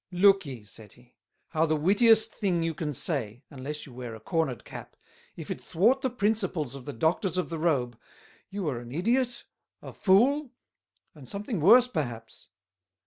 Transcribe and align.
"Look 0.11 0.47
ye," 0.47 0.63
said 0.63 0.93
he, 0.93 1.13
"how 1.49 1.67
the 1.67 1.75
Wittiest 1.75 2.33
thing 2.33 2.63
you 2.63 2.73
can 2.73 2.91
say, 2.91 3.43
unless 3.51 3.85
you 3.85 3.93
wear 3.93 4.15
a 4.15 4.19
Cornered 4.19 4.63
Cap, 4.65 4.95
if 5.35 5.51
it 5.51 5.61
thwart 5.61 6.01
the 6.01 6.09
Principles 6.09 6.73
of 6.73 6.85
the 6.85 6.91
Doctors 6.93 7.37
of 7.37 7.51
the 7.51 7.59
Robe, 7.59 7.99
you 8.49 8.67
are 8.67 8.79
an 8.79 8.91
Ideot, 8.91 9.43
a 9.79 9.93
Fool, 9.93 10.49
and 11.13 11.29
something 11.29 11.61
worse 11.61 11.87
perhaps. 11.87 12.49